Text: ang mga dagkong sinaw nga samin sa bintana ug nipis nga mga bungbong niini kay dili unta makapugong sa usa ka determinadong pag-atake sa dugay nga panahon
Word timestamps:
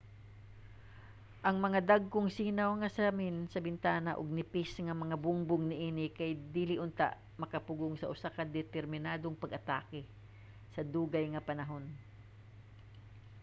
ang 1.47 1.57
mga 1.65 1.79
dagkong 1.91 2.29
sinaw 2.37 2.69
nga 2.81 2.89
samin 2.97 3.35
sa 3.53 3.63
bintana 3.67 4.11
ug 4.19 4.27
nipis 4.37 4.71
nga 4.85 4.99
mga 5.03 5.19
bungbong 5.23 5.63
niini 5.67 6.05
kay 6.17 6.31
dili 6.57 6.75
unta 6.85 7.07
makapugong 7.41 7.95
sa 7.97 8.09
usa 8.13 8.29
ka 8.35 8.43
determinadong 8.59 9.35
pag-atake 9.41 10.01
sa 10.73 10.81
dugay 10.95 11.25
nga 11.29 11.45
panahon 11.49 11.85